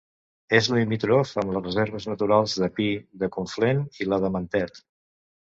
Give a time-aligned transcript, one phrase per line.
[0.59, 2.89] És limítrof amb les reserves naturals de Pi
[3.25, 4.83] de Conflent i la de Mentet.